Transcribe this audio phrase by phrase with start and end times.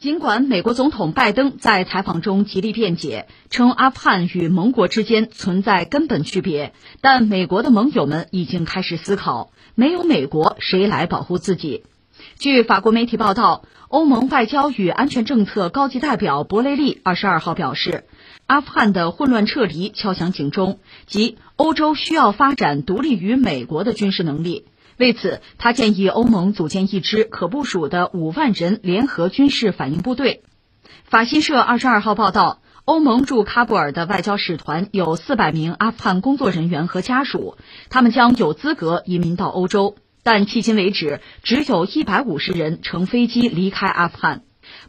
[0.00, 11.84] 尽管美国总统拜登在采访中极力辩解，称阿富汗与盟国之间存在根本区别，但美国的盟友们已经开始思考：没有美国，谁来保护自己？
[12.38, 18.04] 据法国媒体报道，欧盟外交与安全政策高级代表博雷利二十二号表示，
[18.46, 24.64] 阿富汗的混乱撤离敲响警钟，即欧洲需要发展独立于美国的军事能力。
[25.00, 30.42] 为此，他建议欧盟组建一支可部署的五万人联合军事反应部队。
[31.04, 37.56] 法新社二十二号报道，欧盟驻喀布尔的外交使团有四百名阿富汗工作人员和家属，
[37.88, 44.42] 他们将有资格移民到欧洲，但迄今为止，只有一百五十人乘飞机离开阿富汗。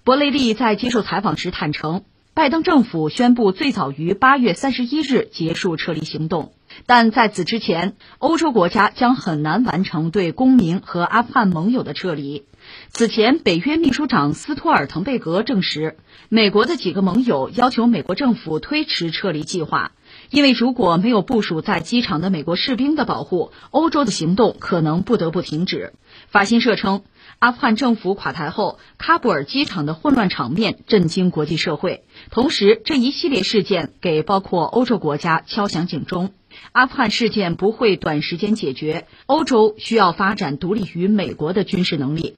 [0.04, 6.52] 博雷利在接受采访时坦诚，拜登政府宣布最早于八月三十一日结束撤离行动。
[6.86, 12.46] 但在此之前，欧洲国家将很难完成对公民和阿富汗盟友的撤离。
[12.90, 15.98] 此前，北约秘书长斯托尔滕贝格证实，
[16.30, 19.94] 美国的几个盟友要求美国政府推迟撤离计划，
[20.30, 25.94] 因为如果没有部署在机场的美国士兵的保护，欧洲的行动可能不得不停止。
[26.28, 27.04] 法新社称，
[27.40, 36.32] 阿富汗政府垮台后，喀布尔机场的混乱场面震惊国际社会，同时这一系列事件给包括欧洲国家敲响警钟。
[36.72, 42.36] 阿富汗事件不会短时间解决，欧洲需要发展独立于美国的军事能力。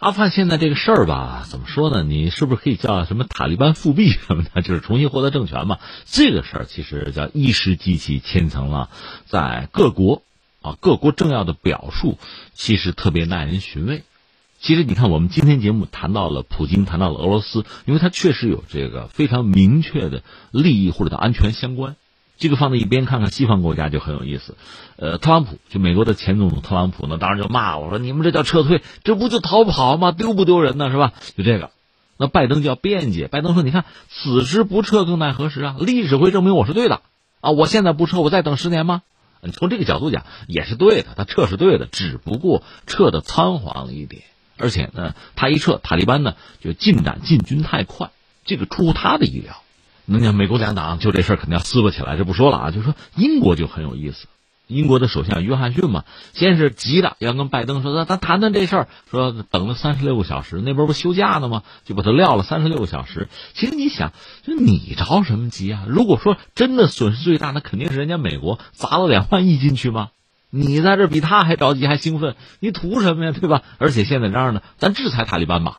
[0.00, 2.02] 阿富汗现在这个事儿吧，怎么说呢？
[2.02, 5.78] 你是不是可以叫什么塔利班复辟什么的，就是重新获得政权嘛？
[6.04, 8.90] 这个事儿其实叫一石激起千层浪，
[9.26, 10.22] 在各国
[10.60, 12.18] 啊，各国政要的表述
[12.54, 14.02] 其实特别耐人寻味。
[14.58, 21.96] 其实你看，我们今天节目谈到了普京，谈到了俄罗斯，因为它确实有这个非常明确的利益或者安全相关。
[22.36, 24.56] 这个放在一边看看，西方国家就很有意思。
[24.96, 30.12] 呃，特朗普就美国的前总统特朗普呢，当然就骂我说：“你们这叫撤退，这不就逃跑吗？
[30.12, 30.90] 丢不丢人呢？
[30.90, 31.70] 是吧？”就这个。
[32.16, 35.76] 那拜登就要辩解，拜登说：“你看，此时不撤更待何时啊？
[35.80, 37.00] 历史会证明我是对的
[37.40, 37.50] 啊！
[37.50, 39.02] 我现在不撤，我再等十年吗？”
[39.42, 44.22] 你从这个角度讲也是对的，他撤是对的，只不过撤的仓皇了一点，
[44.56, 48.10] 而且呢，他一撤，塔利班呢就进展进军太快，
[48.44, 49.60] 这个出乎他的意料。
[50.06, 52.70] 那你看，美国两党就这事儿肯定要撕巴起来，这不说了啊。
[52.70, 54.26] 就说英国就很有意思，
[54.66, 56.04] 英国的首相约翰逊嘛，
[56.34, 61.62] 先是急的要跟拜登说，咱咱谈谈这事儿，说等了三十六个小时，那边不休假呢吗？
[61.84, 63.28] 就把他撂了三十六个小时。
[63.54, 65.84] 其实你想，就你着什么急啊？
[65.88, 70.08] 如果说真的损失最大，那肯定是人家美国砸了两万亿进去吗？
[70.50, 73.32] 你在这比他还着急还兴奋，你图什么呀？
[73.32, 73.62] 对吧？
[73.78, 75.78] 而且现在这样呢，咱制裁塔利班吧。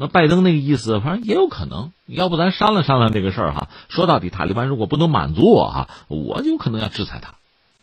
[0.00, 1.90] 那拜登那个意思，反正也有可能。
[2.06, 3.68] 要不咱商量商量这个事儿哈。
[3.88, 7.34] 说到底，塔利班如果不能满足我哈，我就可能要制裁他。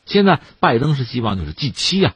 [0.05, 2.13] 现在拜登是希望就是 G 七啊，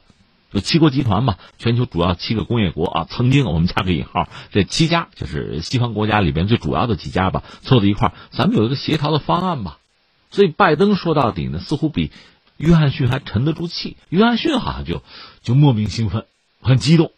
[0.54, 9.76] 就七国集团嘛，全球主要七个工业国啊，曾经我们加个引号，这七家就是西方国家里边最主要的几家吧，凑在一块儿，咱们有一个协调的方案吧。
[10.30, 12.10] 所以拜登说到底呢，似乎比
[12.56, 13.96] 约翰逊还沉得住气。
[14.08, 15.02] 约翰逊好像就
[15.42, 16.24] 就莫名兴奋，
[16.62, 17.12] 很激动。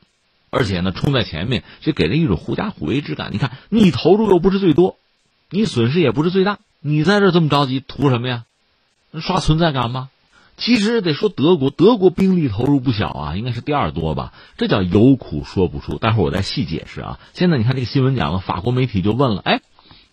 [0.53, 3.31] 而且呢，冲在前面，就给人一种狐假虎威之感。
[3.33, 4.99] 你看，你投入又不是最多，
[5.49, 8.45] 你损失也不是最大，你在这这么着急，图什么呀？
[9.19, 10.11] 刷存在感吗？
[10.59, 14.35] 其实得说德国，德国兵力投入不小啊，应该是第二多吧。
[14.59, 15.97] 这叫有苦说不出。
[15.97, 17.19] 待会儿我再细解释啊。
[17.33, 19.63] 现在你看这个新闻讲了，法国媒体就问了：哎，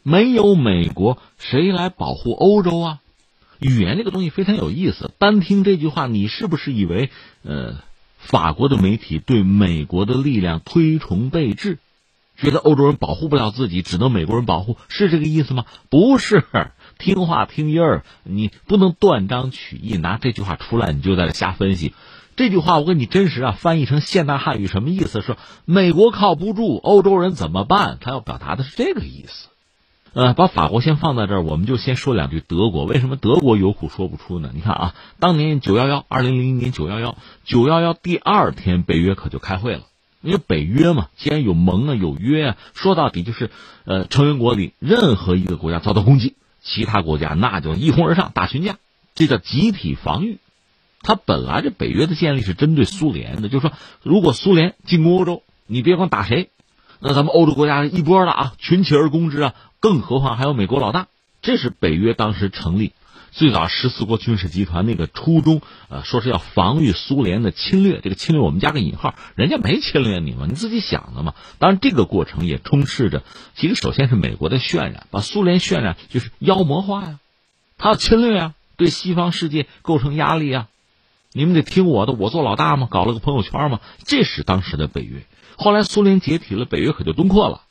[0.04, 3.00] 没有美国，谁来保护欧洲啊？
[3.60, 5.12] 语言这个东西非常有意思。
[5.18, 7.10] 单听这句话，你是不是以为
[7.44, 7.76] 呃？
[8.20, 11.80] 法国的媒体对美国的力量推崇备至，
[12.38, 15.66] 觉得欧洲人保护不了自己，只能美国人保护，是这个意思吗？
[15.90, 16.44] 不是，
[17.00, 21.94] 听话听音儿，你不能断章取义，拿这句话出来，你就在这瞎分析。
[22.36, 25.22] 这句话我给你真实啊翻译成现代汉语，什么意思？
[25.22, 27.98] 说美国靠不住，欧洲人怎么办？
[28.00, 29.50] 他要表达的是这个意思。
[30.20, 32.84] 呃，把法国先放在这儿，我们就先说两句德国。
[32.84, 34.52] 为什么德国有苦说不出呢？
[34.54, 39.84] 你看啊，当年九幺幺，二零零一年九幺幺，九幺幺第二天，北约可就开会了。
[40.22, 43.50] 因为北约嘛，既然有盟啊，有约啊，说到底就是，
[43.86, 48.76] 呃，成员国里任何一个国家遭到攻击，其他国家那就一哄而上打群架，
[49.16, 50.40] 这叫集体防御。
[51.02, 56.50] 它本来这北约的建立是针对苏联的，就是说，如果苏联进攻欧洲，你别管打谁，
[57.00, 59.56] 那咱们欧洲国家一波的啊，群起而攻之啊。
[59.80, 61.08] 更何况还有美国老大，
[61.42, 62.92] 这是北约当时成立
[63.32, 68.02] 最早十四国军事集团那个初衷，呃，说是要防御苏联的侵略。
[68.02, 71.34] 这个侵略我们加个引号，人家没侵略你嘛，你自己想的嘛。
[71.60, 73.24] 当然，这个过程也充斥着，
[73.56, 77.20] 其实首先是美国的渲染，把苏联渲染就是妖魔化呀，
[77.78, 80.68] 他要侵略啊，对西方世界构成压力啊，
[81.32, 85.24] 你们得听我的，我做老大嘛，搞了个朋友圈嘛，这是当时的北约。
[85.60, 87.64] 后来苏联解体了，北约可就东扩了。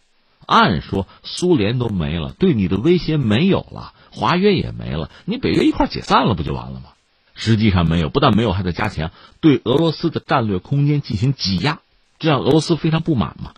[0.45, 6.91] 按说苏联都没了，对你的威胁没有了，华约也没了，你北约一块解散了不就完了吗？
[7.35, 11.81] 实际上没有，不但没有，还在加强对俄罗斯的战略空间进行挤压，
[12.19, 13.53] 这让俄罗斯非常不满嘛。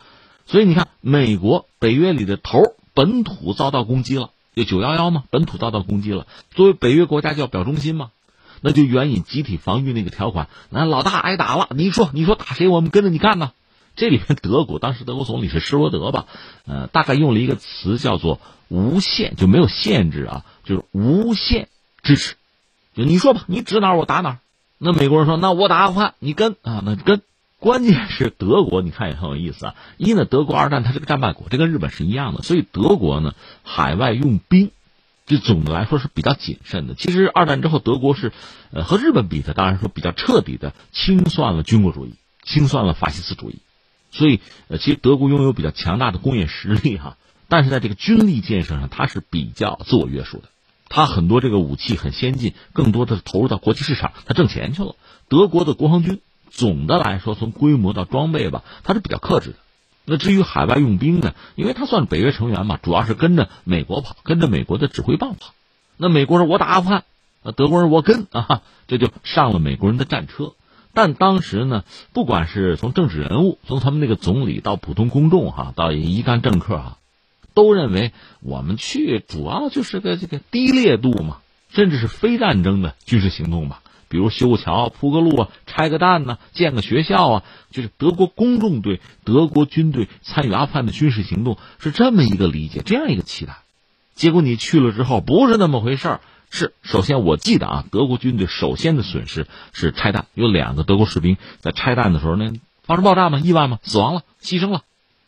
[0.46, 2.60] 所以你看，美国北约里的头
[2.94, 6.26] 本土遭到攻击了，就九幺幺嘛，本土遭到攻击了。
[6.52, 8.10] 作为北约国家，就要表忠心嘛，
[8.60, 13.52] 那就援引集体防御那个条款，那老大挨打了，你说你说打谁，我们跟着你干呢？
[13.96, 16.26] 这里面德国当时德国总理是施罗德吧，
[16.66, 21.68] 呃，大概用了一个词叫做无限，就没有限制啊，就是无限
[22.02, 22.36] 支持。
[22.94, 24.38] 就你说吧，你指哪我打哪。
[24.78, 27.22] 那美国人说，那我打阿富汗，你跟啊，那跟。
[27.58, 29.74] 关键是德国，你看也很有意思啊。
[29.98, 34.70] 一呢，德国二战它是个战败国，这跟日本是一样的，所以德国呢海外用兵，
[35.26, 36.94] 就总的来说是比较谨慎的。
[36.94, 38.32] 其实二战之后，德国是
[38.72, 42.14] 呃和日本比的，当然说比较彻底的清算了军国主义，
[42.44, 43.58] 清算了法西斯主义。
[44.10, 47.16] 所以呃，其实德国拥有比较强大的工业实力哈，
[47.48, 50.44] 但是在这个军力建设上，它是比较自我约束的。
[50.88, 54.96] 它很多这个武器很先进，更多的是投入到国际市场，它挣钱去了。
[55.28, 56.20] 德国的国防军。
[56.52, 59.56] 总的来说，从规模到装备吧，它是比较克制的。
[60.04, 61.32] 那至于海外用兵呢？
[61.54, 65.54] 因为它算北约成员嘛，主要是跟着美国跑，跟着美国的指挥棒跑。
[65.96, 67.04] 那美国人我打阿富汗，
[67.44, 70.54] 那德国人我跟啊，这就上了美国人的战车。
[70.92, 76.98] 但当时呢，不管是从政治人物，从他们那个总理到普通公众哈，到一干政客哈，
[77.54, 81.38] 都认为我们去主要就是个这个低烈度嘛，
[81.70, 83.82] 甚至是非战争的军事行动吧。
[84.08, 93.58] 比如修个桥、铺个路啊、拆个弹呢、建个学校啊，就是德国公众对德国军队参与阿富汗的军事行动是这么一个理解，这样一个期待。
[94.16, 96.20] 结果你去了之后，不是那么回事儿。
[96.50, 102.52] 是首先我记得啊，德国军队首先的损失是拆弹，有两个德国士兵在拆弹的时候呢
[102.82, 103.38] 发生爆炸吗？
[103.38, 103.78] 意外吗？
[103.84, 104.82] 死亡了，牺牲了，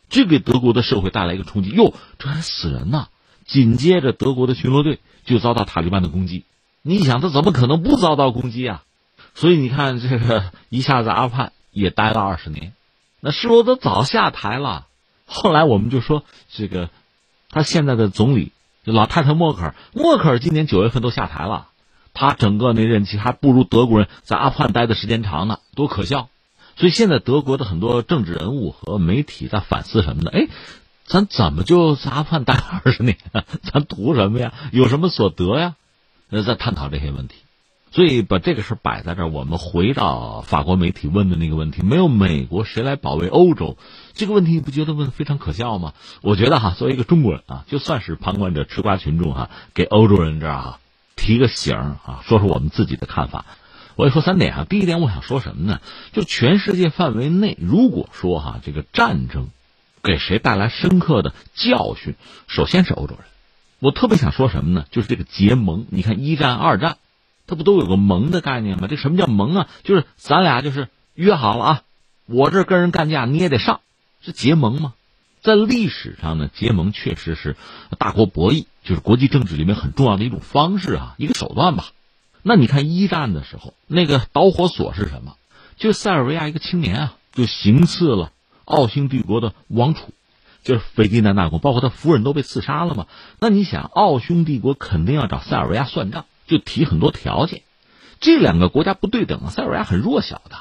[0.09, 1.69] 这给德国的社会带来一个冲击。
[1.69, 3.07] 哟，这还死人呢！
[3.45, 6.43] 紧接着，德国的巡逻队就遭到塔利班的攻击。
[6.81, 8.83] 你想他怎么可能不遭到攻击啊？
[9.33, 12.73] 所以你看，这个一下子阿富汗也待了二十年，
[13.21, 14.87] 那施罗德早下台了。
[15.25, 16.89] 后来我们就说，这个
[17.49, 18.51] 他现在的总理
[18.83, 21.67] 老太太默克尔，默克尔今年九月份都下台了，
[22.13, 26.29] 他整个那任期还不如德国人在阿富汗待的时间长呢，多可笑！
[26.75, 30.31] 所以现在德国的很多政治人物和媒体在反思什么呢？
[30.33, 30.47] 哎，
[31.05, 33.17] 咱怎么就在阿富汗待二十年？
[33.71, 34.53] 咱图什么呀？
[34.71, 35.75] 有什么所得呀？
[36.45, 37.35] 在探讨这些问题，
[37.93, 39.29] 所以把这个事摆在这儿。
[39.29, 43.77] 我们回到法国媒体问的那个问题：没有美国，谁来保卫欧洲？
[44.13, 45.93] 这个问题你不觉得问的非常可笑吗？
[46.21, 50.79] 我觉得哈，作为一个中国人啊，就算是旁观者、吃瓜群众哈，给欧洲人这儿啊
[51.15, 53.45] 提个醒啊，说说我们自己的看法。
[53.95, 54.65] 我也说三点啊。
[54.67, 55.79] 第一点，我想说什么呢？
[56.13, 59.49] 就全世界范围内，如果说哈这个战争
[60.01, 62.15] 给谁带来深刻的教训，
[62.47, 63.25] 首先是欧洲人。
[63.77, 64.85] 我特别想说什么呢？
[64.89, 65.85] 就是这个结盟。
[65.91, 66.97] 你看一战、二战，
[67.47, 68.87] 它不都有个盟的概念吗？
[68.87, 69.69] 这什么叫盟啊？
[69.83, 71.81] 就是咱俩就是约好了啊，
[72.25, 73.81] 我这跟人干架，你也得上，
[74.21, 74.93] 是结盟吗？
[75.41, 77.57] 在历史上呢，结盟确实是
[77.97, 81.87] 大国博弈，就是国际政治里面很重要的一种方式啊，一个手段吧。
[82.41, 85.35] 那你看一战的时候，那个导火索是什么？
[85.75, 88.31] 就塞尔维亚一个青年啊，就行刺了
[88.65, 90.13] 奥匈帝国的王储。
[90.63, 93.07] 就是斐迪南大公，包括他夫人都被刺杀了嘛？
[93.37, 97.61] 那你想，奥匈帝国肯定要找塞尔维亚算账，就提很多条件。
[98.19, 100.57] 这两个国家不对等啊，塞尔维亚很弱小的，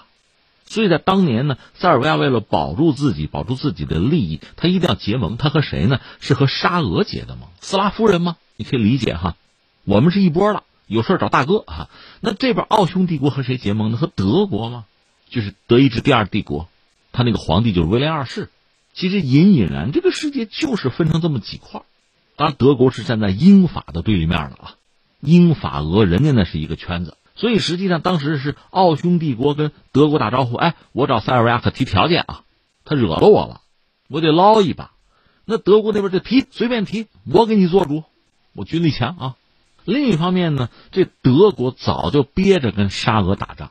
[0.67, 5.37] 所以在当年呢，塞尔维亚为了保住自己、保住自己的利益，他一定要结盟。
[5.37, 6.01] 他和谁呢？
[6.21, 8.37] 是和沙俄结的盟，斯拉夫人吗？
[8.57, 9.37] 你可以理解哈，
[9.85, 11.89] 我们是一波了，有事找大哥啊。
[12.21, 13.97] 那这边奥匈帝国和谁结盟呢？
[13.97, 14.85] 和德国吗？
[15.31, 16.69] 就是德意志第二帝国，
[17.13, 18.51] 他那个皇帝就是威廉二世。
[18.93, 21.83] 其实隐隐然，这个世界就是分成这么几块
[22.37, 24.75] 当然，德国是站在英法的对立面的啊，
[25.23, 27.17] 英法俄人家那是一个圈子。
[27.35, 32.43] 所以实际上当时是奥匈帝国跟德国打招呼，哎，我找塞尔维亚可提条件啊，
[32.85, 33.63] 他惹了我了，
[34.09, 34.91] 我得捞一把。
[35.47, 38.05] 那德国那边就提，随便提，我给你做主，
[38.55, 39.35] 我军力强啊。
[39.85, 43.71] 另一方面呢，这德国早就憋着跟沙俄打仗。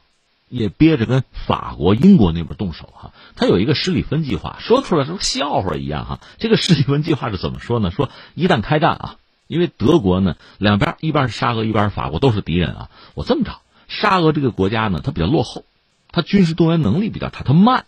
[0.53, 6.19] 也憋着跟法国、英国那边动手哈，他有一个施里芬计划，说出来时候笑话一样哈。
[6.39, 7.89] 这个施里芬计划是怎么说呢？
[7.89, 9.15] 说一旦开战啊，
[9.51, 12.89] 因为德国呢两边一边是沙俄，一边是法国，都是敌人啊。
[13.15, 15.65] 我这么着，沙俄这个国家呢，它比较落后，
[16.09, 17.83] 它军事动员能力比较差，它慢，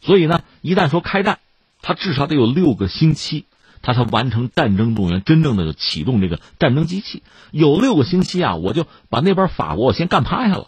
[0.00, 1.38] 所以呢，一旦说开战，
[1.82, 3.44] 它至少得有六个星期，
[3.80, 7.22] 它才完成战争动员，真正的启动这个战争机器。
[7.52, 10.66] 有六个星期啊，我就把那边法国我先干趴下了。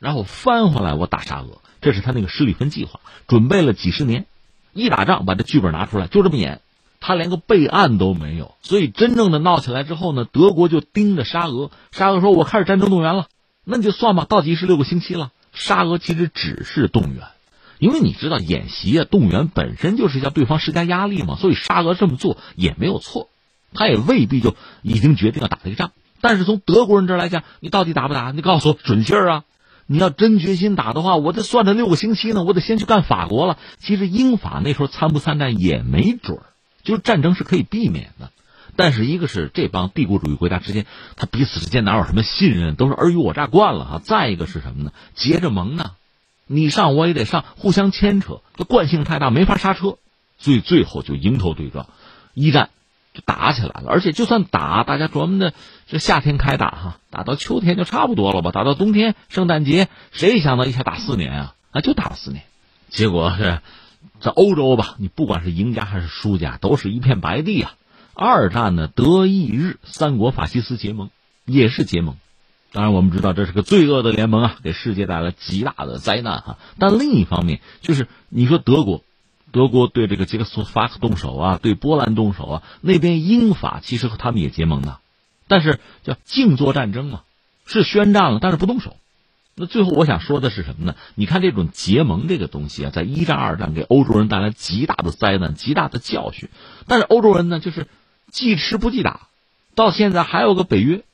[0.00, 2.98] 然后翻回来，我打沙俄，这是他那个施里芬计划，
[3.28, 4.26] 准备了几十年，
[4.72, 6.62] 一打仗把这剧本拿出来，就这么演。
[7.06, 8.54] 他连个备案都没有。
[8.62, 11.70] 所以真正的闹起来之后呢，德国就盯着沙俄。
[11.92, 13.26] 沙俄说：“我开始战争动员了。”
[13.62, 15.30] 那你就算吧，倒计时六个星期了。
[15.52, 17.24] 沙俄其实只是动员，
[17.78, 21.36] 因为你知道演习啊，动员本身就是向对方施加压力嘛。
[21.36, 23.28] 所以沙俄这么做也没有错，
[23.74, 25.92] 他也未必就已经决定要打这个仗。
[26.22, 28.30] 但是从德国人这儿来讲，你到底打不打？
[28.30, 29.44] 你告诉我准信儿啊！
[29.86, 33.58] 你要真决心打的话，我得算着六个星期呢，我得先去干法国了。
[33.78, 36.44] 其实英法那时候参不参战也没准儿，
[36.84, 38.30] 就是战争是可以避免的。
[38.76, 40.86] 但是一个是这帮帝国主义国家之间，
[41.16, 44.00] 他彼此之间哪有什么信任，都是尔虞我诈惯了哈。
[44.02, 44.92] 再一个是什么呢？
[45.14, 45.92] 结着盟呢，
[46.46, 49.98] 你上我也得上，互相牵扯，这惯性太大，没法刹车，
[50.38, 51.88] 所以最后就迎头对撞，
[52.34, 52.70] 一战。
[53.12, 55.54] 就打起来了，而且就算打，大家琢磨的
[55.86, 58.50] 这夏天开打哈，打到秋天就差不多了吧？
[58.50, 61.54] 打到冬天，圣诞节，谁想到一下打四年啊？
[61.70, 62.42] 啊，就打了四年，
[62.88, 63.60] 结果是
[64.20, 67.74] 在欧洲吧，你不管是赢家还是输家，都是一片白地啊。
[68.14, 71.10] 二战呢，德意日三国法西斯结盟，
[71.44, 72.16] 也是结盟，
[72.72, 76.58] 当然我们知道这是个罪恶的联盟啊，给世界带来极大的灾难哈。
[76.78, 79.02] 但另一方面，就是你说德国。
[79.52, 84.98] 德国对这个捷克斯洛伐克动手啊，对波兰动手啊，那边英法其实和他们也结盟的，
[85.46, 87.20] 但是叫静坐战争嘛，
[87.64, 88.96] 是宣战了，但是不动手。
[89.56, 90.96] 那最后我想说的是什么呢？
[91.14, 96.48] 你看这种结盟这个东西啊，在一战、二战给欧洲人带来极大的灾难、极大的教训，
[96.88, 97.86] 但是欧洲人呢，就是
[98.30, 99.28] 既吃不记打，
[99.74, 101.04] 到现在还有个北约。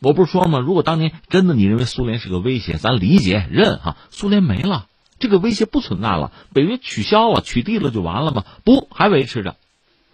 [0.00, 0.58] 我不是说吗？
[0.58, 4.88] 如果当年真的你认为苏联是个威胁，咱理解认哈，苏联没了。
[5.18, 8.44] 这个威胁不存在了，北约取消了，取缔了就完了吗？
[8.62, 9.56] 不，还维持着。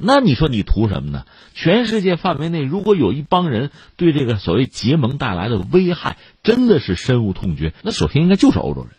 [0.04, 1.24] 那你说你图什么呢？
[1.54, 8.90] 全世界范围内，如果有一帮人对这个所谓结盟带来的危害真的是深恶痛绝，那首先应该就是欧洲人。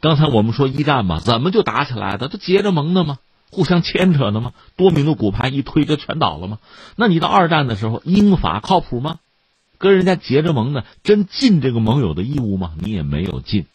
[0.00, 2.28] 刚才我们说一战嘛，怎么就打起来的？
[2.28, 3.18] 都结着盟的吗？
[3.50, 4.52] 互相牵扯的吗？
[4.76, 6.58] 多米诺骨牌一推就全倒了吗？
[6.96, 9.18] 那你到二战的时候，英法靠谱吗？
[9.78, 12.72] 跟人家结着盟呢，真尽这个盟友的义务吗？
[12.78, 13.66] 你也没有尽。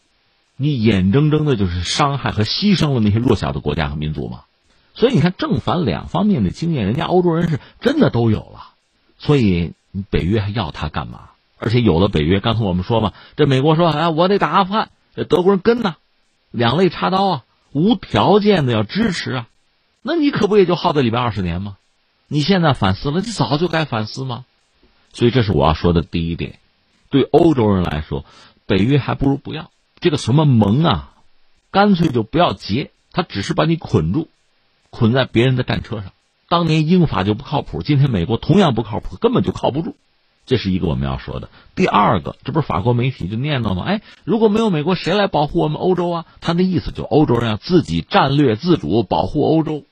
[0.56, 4.40] 你眼睁睁的就是伤害和牺牲了那些弱小的国家和民族吗，
[4.98, 8.74] 所以你看正反两方面的经验，人家欧洲人是真的都有了，
[9.18, 9.72] 所以
[10.10, 11.30] 北约还要他干嘛？
[11.56, 15.94] 而且有了北约，刚才我们说嘛，这美国说哎，我得打阿富汗，这德国人跟呢，
[16.50, 19.48] 两肋插刀啊，无条件的要支持啊，
[20.02, 21.76] 那你可不也就耗在里边二十年吗？
[22.26, 24.44] 你现在反思了，你早就该反思吗？
[25.12, 26.58] 所以这是我要说的第一点，
[27.08, 28.24] 对欧洲人来说，
[28.66, 29.70] 北约还不如不要。
[30.00, 31.14] 这个什么盟啊，
[31.70, 34.28] 干脆就不要结，他只是把你捆住，
[34.90, 36.12] 捆在别人的战车上。
[36.48, 39.96] 当年英法就不靠谱，今天美国同样不靠谱，根本就靠不住。
[40.46, 41.50] 这是一个我们要说的。
[41.74, 43.84] 第二个，这不是法国媒体就念叨吗？
[43.86, 46.24] 哎，如果没有美国，谁来保护我们欧洲啊？
[46.40, 49.84] 他的意思就欧洲人要自己战略自主，保护欧洲。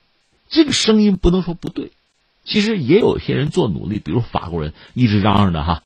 [0.49, 1.93] 这个声音不能说不对，
[2.45, 5.83] 其实也有一些人做努力，比如法国人一直嚷嚷着哈，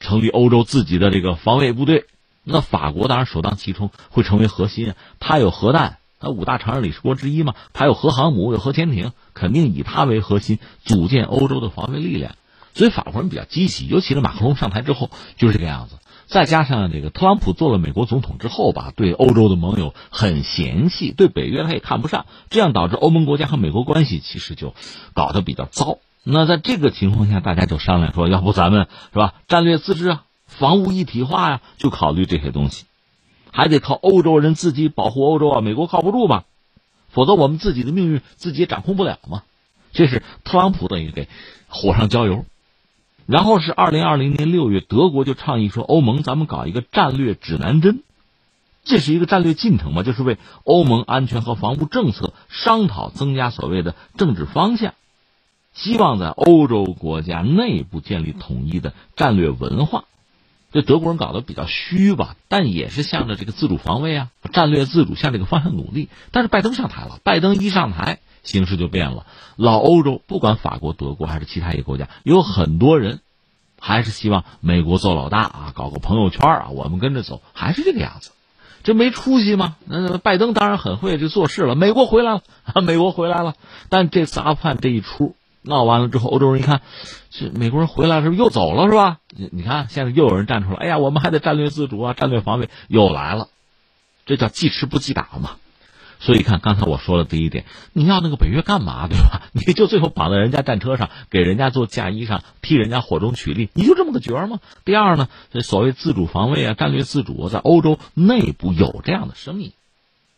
[0.00, 2.04] 成立欧洲自己的这个防卫部队。
[2.42, 4.96] 那法国当然首当其冲，会成为核心啊。
[5.18, 12.34] 它有核弹，那五大常任理事国之一嘛，它有核航母，有核潜艇，肯定以它为核心组建欧洲的防卫力量。
[12.74, 15.96] 所以法国人比较积极，尤其是马克龙上台之后就是这个样子。
[16.26, 24.74] 再加上这个特朗普做了美国总统之后吧，对欧洲的盟友很嫌弃，对北约他也看不上，这样导致欧盟国家和美国关系其实就
[25.12, 25.98] 搞得比较糟。
[26.22, 30.22] 那在这个情况下，大家就商量说，要不咱们是吧，战略自治啊。
[30.46, 32.84] 防务一体化呀，就考虑这些东西，
[33.54, 35.60] 还得靠欧洲人自己保护欧洲啊！
[35.60, 36.42] 美国靠不住嘛，
[37.08, 39.44] 否则我们自己的命运自己也掌控不了嘛。
[39.92, 41.28] 这是特朗普等于给
[41.68, 42.44] 火上浇油。
[43.26, 48.02] 然后是二零二零年六月，德国就倡议说，欧盟咱们搞一个战略指南针，
[48.82, 54.94] 这是一个战略进程嘛，就是为欧盟安全和防务政策商讨增加所谓的政治方向，
[55.74, 60.04] 希望在欧洲国家内部建立统一的战略文化。
[60.74, 66.08] 这德国人搞得比较虚吧，但也是向着这个自主防卫啊、战略自主向这个方向努力。
[66.32, 69.24] 但是拜登上台了，拜登一上台，形势就变了。
[69.54, 73.20] 老欧洲不管法国、德国还是其他一个国家，有很多人
[73.78, 78.32] 还是希望美国做老大啊，搞个朋友圈啊，我们跟着走，还是这个样子。
[78.82, 79.76] 这没出息吗？
[79.86, 82.42] 那拜登当然很会就做事了，美国回来了，
[82.82, 83.54] 美国回来了。
[83.88, 85.36] 但这次阿富汗这一出。
[85.64, 86.82] 闹完了之后，欧洲人一看，
[87.30, 89.18] 这美国人回来是不是又走了是吧？
[89.30, 93.48] 你你看，现在又有人站出来，哎呀，我们还得战略自主啊，战略防卫又来了，
[94.26, 95.56] 这叫记吃不记打嘛。
[96.20, 99.42] 所以看刚才我说的第一点，你要那个北约干嘛对吧？
[99.52, 104.60] 你就最后绑在人家战车上，给人家做嫁衣裳，替人家火中取栗，你就这么个角儿吗？
[104.84, 109.72] 第二呢，这所谓自主防卫啊，战略自主，在欧洲内部有这样的声音，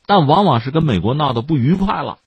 [0.06, 2.18] 但往往是跟美国闹得不愉快了。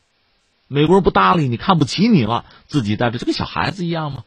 [0.70, 4.24] 美国人不搭理你，看不起你了，自己带着就跟小孩子一样吗？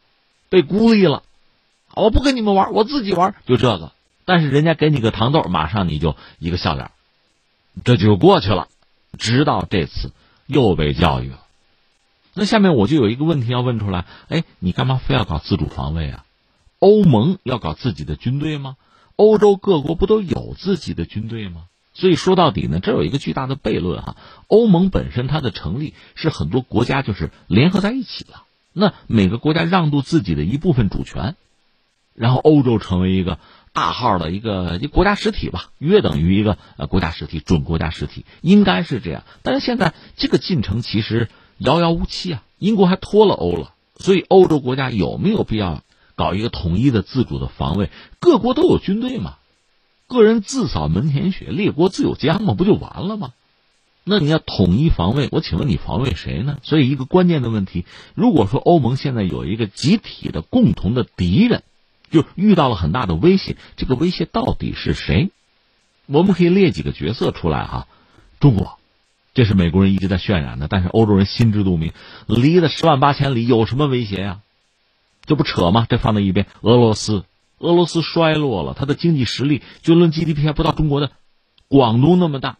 [0.49, 1.23] 被孤立了，
[1.95, 3.93] 我不跟你们玩，我自己玩，就这个。
[4.25, 6.91] 但是人家给你个糖豆，马上你就一个笑脸，
[7.83, 8.67] 这就过去了。
[9.17, 10.11] 直到这次
[10.45, 11.39] 又被教育了。
[12.33, 16.25] 那下面我就有一个问题要问出来：哎，你干嘛非要搞自主防卫啊？
[16.79, 18.75] 欧盟要搞自己的军队吗？
[19.15, 21.65] 欧洲各国不都有自己的军队吗？
[21.93, 24.15] 所以说到底呢，这有一个巨大的悖论哈。
[24.47, 31.35] 欧盟本身它的成立是很多国家就是联合在一起了，那每个国家让渡自己的一部分主权，
[32.15, 33.37] 然后欧洲成为一个
[33.73, 39.23] 大号的一个一国家实体吧，约等于一个呃国家实体，准国家实体应该是这样。
[39.43, 45.83] 但是现在这个进程其实遥遥无期啊，英国还脱了欧了，所以欧洲国家有没有必要
[46.15, 47.91] 搞一个统一的自主的防卫？
[48.19, 49.35] 各国都有军队嘛。
[50.13, 53.33] 个人自扫门前雪，列国自有疆嘛，不就完了吗？
[54.05, 56.57] 那你要统一防卫，我请问你防卫谁呢？
[56.61, 61.63] 所以一个关键的问题，如果说欧盟现在有一个集体的共同的敌人，
[62.11, 65.31] 就遇到了很大的威胁，这个威胁到底是谁？
[66.05, 67.87] 我们可以列几个角色出来哈。
[68.41, 68.77] 中国，
[69.33, 71.93] 这是美国人一直在渲染的，但是欧洲人心知肚明，
[72.27, 74.41] 离得十万八千里，有什么威胁呀？
[75.25, 75.87] 这不扯吗？
[75.89, 77.23] 这放在一边，俄罗斯。
[77.63, 81.11] 俄罗斯衰落了，它的经济实力就论 GDP 还不到中国的
[81.67, 82.57] 广东那么大，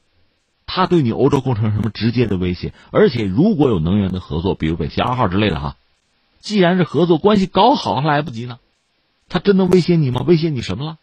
[0.66, 2.74] 它对你欧洲构成什么直接的威胁？
[2.92, 5.76] 而且如果有能源的合作，比如北溪二号之类的哈，
[6.40, 8.60] 既然是合作关系搞好还来不及呢，
[9.30, 10.24] 他真能威胁你吗？
[10.26, 10.98] 威胁你什么了？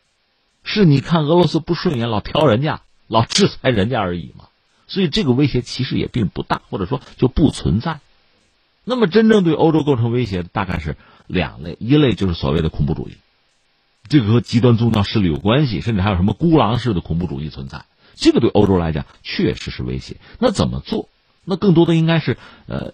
[0.63, 4.47] 是你看俄罗斯不顺眼，老挑人家，老制裁人家而已嘛。
[4.87, 8.01] 所以这个威胁其实也并不大，或者说就不存在。
[8.83, 13.13] 那么真正对欧洲构成威胁的大概是两类，一类就是所谓的恐怖主义。
[14.11, 17.85] 这个和极端宗教势力有关系，甚至还有什么孤狼式的恐怖主义存在。
[18.17, 20.17] 这个对欧洲来讲确实是威胁。
[20.41, 21.09] 那怎么做？
[21.45, 22.37] 那更多的应该是，
[22.67, 22.93] 呃，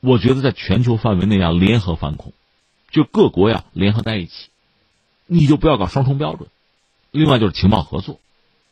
[0.00, 2.32] 我觉得在全球范围内要联合反恐，
[2.90, 4.48] 就各国要联合在一起，
[5.26, 6.48] 你就不要搞双重标准。
[7.12, 8.18] 另外就是情报合作，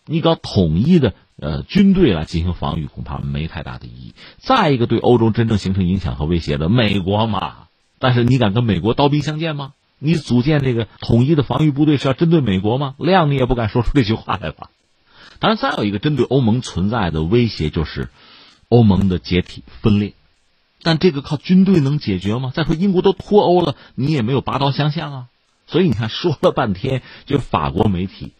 [0.04, 4.14] 你搞统一的呃军队来进行防御，恐怕没太大的意义。
[4.38, 7.68] 再一个，对欧洲真正形成影响和威胁的美国嘛，
[8.00, 9.72] 但是你敢跟美国刀兵相见吗？
[10.04, 12.94] 你组建这个统一的防御部队是要针对美国吗？
[12.98, 14.68] 亮你也不敢说出这句话来吧。
[15.38, 18.10] 当然，再有一个针对欧盟存在的威胁就是
[18.68, 20.12] 欧盟的解体分裂，
[20.82, 22.52] 但这个靠军队能解决吗？
[22.54, 25.26] 再说英国都脱欧了，你也没有拔刀相向啊。
[25.66, 28.32] 所以你看，说了半天，就法国媒体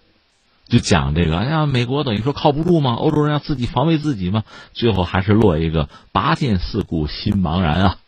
[0.68, 2.92] 就讲这个，哎呀，美国等于说靠不住吗？
[2.92, 4.44] 欧洲人要自己防卫自己吗？
[4.74, 7.98] 最后还是落一个拔剑四顾心茫然啊。